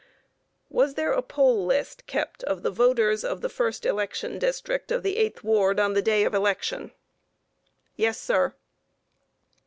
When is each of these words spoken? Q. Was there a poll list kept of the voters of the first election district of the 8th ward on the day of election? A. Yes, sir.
Q. 0.69 0.77
Was 0.77 0.95
there 0.95 1.11
a 1.11 1.21
poll 1.21 1.63
list 1.63 2.07
kept 2.07 2.43
of 2.45 2.63
the 2.63 2.71
voters 2.71 3.23
of 3.23 3.41
the 3.41 3.49
first 3.49 3.85
election 3.85 4.39
district 4.39 4.91
of 4.91 5.03
the 5.03 5.17
8th 5.17 5.43
ward 5.43 5.79
on 5.79 5.93
the 5.93 6.01
day 6.01 6.23
of 6.23 6.33
election? 6.33 6.85
A. 6.89 6.97
Yes, 8.01 8.19
sir. 8.19 8.55